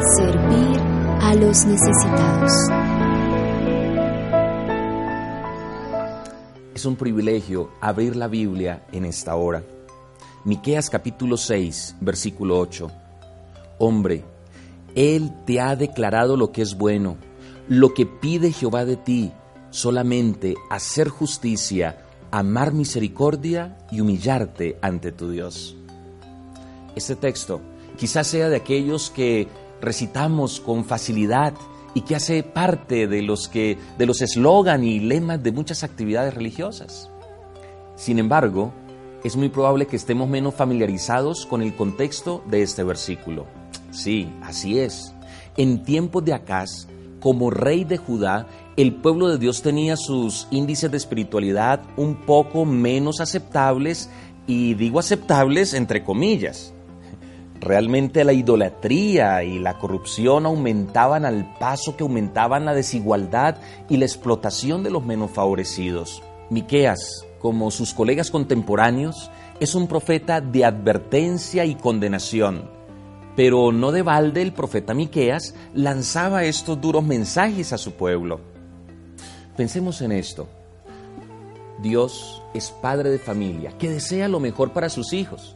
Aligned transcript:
Servir 0.00 0.80
a 1.20 1.34
los 1.34 1.66
necesitados. 1.66 2.52
Es 6.74 6.86
un 6.86 6.96
privilegio 6.96 7.70
abrir 7.82 8.16
la 8.16 8.26
Biblia 8.26 8.86
en 8.92 9.04
esta 9.04 9.36
hora. 9.36 9.62
Miqueas 10.46 10.88
capítulo 10.88 11.36
6, 11.36 11.96
versículo 12.00 12.58
8. 12.58 12.90
Hombre, 13.78 14.24
Él 14.94 15.30
te 15.44 15.60
ha 15.60 15.76
declarado 15.76 16.34
lo 16.38 16.50
que 16.50 16.62
es 16.62 16.78
bueno, 16.78 17.18
lo 17.68 17.92
que 17.92 18.06
pide 18.06 18.52
Jehová 18.52 18.86
de 18.86 18.96
ti, 18.96 19.32
solamente 19.68 20.54
hacer 20.70 21.10
justicia, 21.10 22.06
amar 22.30 22.72
misericordia 22.72 23.76
y 23.90 24.00
humillarte 24.00 24.78
ante 24.80 25.12
tu 25.12 25.30
Dios. 25.30 25.76
Este 26.96 27.16
texto 27.16 27.60
quizás 27.98 28.28
sea 28.28 28.48
de 28.48 28.56
aquellos 28.56 29.10
que 29.10 29.46
recitamos 29.80 30.60
con 30.60 30.84
facilidad 30.84 31.54
y 31.94 32.02
que 32.02 32.16
hace 32.16 32.42
parte 32.42 33.06
de 33.06 33.22
los 33.22 33.48
que 33.48 33.78
de 33.98 34.06
los 34.06 34.22
eslogan 34.22 34.84
y 34.84 35.00
lemas 35.00 35.42
de 35.42 35.52
muchas 35.52 35.82
actividades 35.82 36.34
religiosas. 36.34 37.10
Sin 37.96 38.18
embargo, 38.18 38.72
es 39.24 39.36
muy 39.36 39.48
probable 39.48 39.86
que 39.86 39.96
estemos 39.96 40.28
menos 40.28 40.54
familiarizados 40.54 41.44
con 41.46 41.62
el 41.62 41.74
contexto 41.74 42.42
de 42.48 42.62
este 42.62 42.82
versículo. 42.82 43.46
Sí, 43.90 44.32
así 44.42 44.78
es. 44.78 45.12
En 45.56 45.82
tiempos 45.82 46.24
de 46.24 46.32
Acaz, 46.32 46.86
como 47.20 47.50
rey 47.50 47.84
de 47.84 47.98
Judá, 47.98 48.46
el 48.76 48.94
pueblo 48.94 49.28
de 49.28 49.36
Dios 49.36 49.60
tenía 49.62 49.96
sus 49.96 50.48
índices 50.50 50.90
de 50.90 50.96
espiritualidad 50.96 51.82
un 51.96 52.14
poco 52.24 52.64
menos 52.64 53.20
aceptables 53.20 54.08
y 54.46 54.74
digo 54.74 54.98
aceptables 54.98 55.74
entre 55.74 56.02
comillas. 56.02 56.72
Realmente 57.60 58.24
la 58.24 58.32
idolatría 58.32 59.44
y 59.44 59.58
la 59.58 59.78
corrupción 59.78 60.46
aumentaban 60.46 61.26
al 61.26 61.54
paso 61.58 61.94
que 61.94 62.02
aumentaban 62.02 62.64
la 62.64 62.74
desigualdad 62.74 63.56
y 63.88 63.98
la 63.98 64.06
explotación 64.06 64.82
de 64.82 64.90
los 64.90 65.04
menos 65.04 65.30
favorecidos. 65.30 66.22
Miqueas, 66.48 67.26
como 67.38 67.70
sus 67.70 67.92
colegas 67.92 68.30
contemporáneos, 68.30 69.30
es 69.60 69.74
un 69.74 69.88
profeta 69.88 70.40
de 70.40 70.64
advertencia 70.64 71.66
y 71.66 71.74
condenación. 71.74 72.70
Pero 73.36 73.72
no 73.72 73.92
de 73.92 74.02
balde 74.02 74.40
el 74.40 74.54
profeta 74.54 74.94
Miqueas 74.94 75.54
lanzaba 75.74 76.44
estos 76.44 76.80
duros 76.80 77.04
mensajes 77.04 77.74
a 77.74 77.78
su 77.78 77.92
pueblo. 77.92 78.40
Pensemos 79.56 80.00
en 80.00 80.12
esto. 80.12 80.48
Dios 81.82 82.42
es 82.54 82.70
padre 82.70 83.10
de 83.10 83.18
familia 83.18 83.76
que 83.76 83.90
desea 83.90 84.28
lo 84.28 84.40
mejor 84.40 84.72
para 84.72 84.88
sus 84.88 85.12
hijos. 85.12 85.54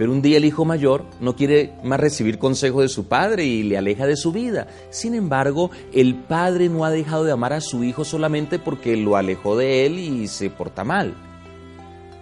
Pero 0.00 0.12
un 0.12 0.22
día 0.22 0.38
el 0.38 0.46
hijo 0.46 0.64
mayor 0.64 1.04
no 1.20 1.36
quiere 1.36 1.74
más 1.84 2.00
recibir 2.00 2.38
consejo 2.38 2.80
de 2.80 2.88
su 2.88 3.04
padre 3.04 3.44
y 3.44 3.62
le 3.62 3.76
aleja 3.76 4.06
de 4.06 4.16
su 4.16 4.32
vida. 4.32 4.66
Sin 4.88 5.14
embargo, 5.14 5.70
el 5.92 6.14
padre 6.14 6.70
no 6.70 6.86
ha 6.86 6.90
dejado 6.90 7.24
de 7.24 7.32
amar 7.32 7.52
a 7.52 7.60
su 7.60 7.84
hijo 7.84 8.02
solamente 8.06 8.58
porque 8.58 8.96
lo 8.96 9.16
alejó 9.16 9.58
de 9.58 9.84
él 9.84 9.98
y 9.98 10.26
se 10.26 10.48
porta 10.48 10.84
mal. 10.84 11.12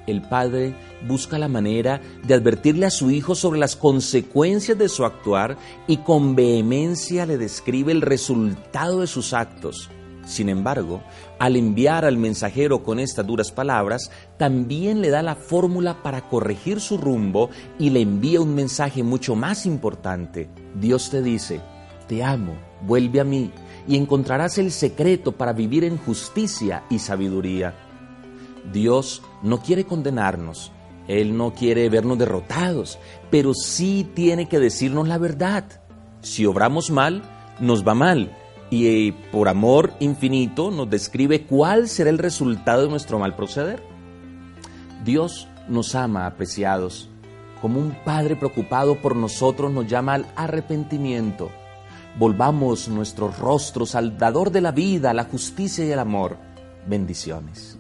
El 0.09 0.23
padre 0.23 0.75
busca 1.07 1.39
la 1.39 1.47
manera 1.47 2.01
de 2.27 2.35
advertirle 2.35 2.85
a 2.85 2.91
su 2.91 3.13
hijo 3.13 3.37
sobre 3.37 3.61
las 3.61 3.77
consecuencias 3.77 4.77
de 4.77 4.89
su 4.89 5.05
actuar 5.05 5.57
y 5.87 5.99
con 5.99 6.35
vehemencia 6.35 7.27
le 7.27 7.39
describe 7.39 7.93
el 7.93 8.01
resultado 8.01 9.03
de 9.03 9.07
sus 9.07 9.33
actos. 9.33 9.89
Sin 10.29 10.51
embargo, 10.51 11.01
al 11.39 11.57
enviar 11.57 12.05
al 12.05 12.19
mensajero 12.19 12.83
con 12.83 13.01
estas 13.01 13.27
duras 13.27 13.51
palabras, 13.51 14.11
también 14.37 15.01
le 15.01 15.09
da 15.09 15.23
la 15.23 15.35
fórmula 15.35 16.03
para 16.03 16.29
corregir 16.29 16.81
su 16.81 16.99
rumbo 16.99 17.49
y 17.79 17.89
le 17.89 18.03
envía 18.03 18.43
un 18.43 18.55
mensaje 18.55 19.03
mucho 19.03 19.35
más 19.35 19.65
importante. 19.65 20.51
Dios 20.79 21.09
te 21.09 21.23
dice, 21.23 21.63
te 22.09 22.23
amo, 22.23 22.59
vuelve 22.83 23.21
a 23.21 23.25
mí 23.25 23.51
y 23.89 23.97
encontrarás 23.97 24.59
el 24.59 24.71
secreto 24.71 25.33
para 25.33 25.55
vivir 25.55 25.83
en 25.85 25.97
justicia 25.97 26.85
y 26.91 26.99
sabiduría. 26.99 27.75
Dios 28.71 29.23
no 29.43 29.63
quiere 29.63 29.85
condenarnos, 29.85 30.73
Él 31.09 31.39
no 31.39 31.55
quiere 31.55 31.89
vernos 31.89 32.19
derrotados, 32.19 32.99
pero 33.31 33.55
sí 33.55 34.07
tiene 34.15 34.47
que 34.47 34.59
decirnos 34.59 35.09
la 35.09 35.17
verdad. 35.17 35.65
Si 36.21 36.45
obramos 36.45 36.91
mal, 36.91 37.23
nos 37.61 37.83
va 37.89 37.95
mal 37.95 38.31
y 38.71 39.13
por 39.13 39.49
amor 39.49 39.93
infinito 40.01 40.71
nos 40.71 40.91
describe 40.91 41.45
cuál 41.45 41.89
será 41.89 42.11
el 42.11 42.19
resultado 42.19 42.83
de 42.83 42.89
nuestro 42.89 43.19
mal 43.19 43.35
proceder. 43.35 43.83
Dios 45.05 45.49
nos 45.69 45.95
ama, 45.95 46.27
apreciados. 46.27 47.09
Como 47.63 47.81
un 47.81 47.97
Padre 48.05 48.37
preocupado 48.37 49.01
por 49.01 49.17
nosotros 49.17 49.73
nos 49.73 49.87
llama 49.87 50.15
al 50.15 50.27
arrepentimiento. 50.37 51.51
Volvamos 52.19 52.89
nuestros 52.89 53.39
rostros 53.39 53.95
al 53.95 54.19
dador 54.19 54.51
de 54.51 54.61
la 54.61 54.73
vida, 54.73 55.15
la 55.15 55.25
justicia 55.25 55.85
y 55.85 55.91
el 55.91 55.99
amor. 55.99 56.37
Bendiciones. 56.87 57.79